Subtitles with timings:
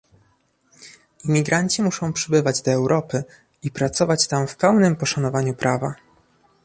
[1.25, 3.23] Imigranci muszą przybywać do Europy
[3.63, 5.95] i pracować tam w pełnym poszanowaniu prawa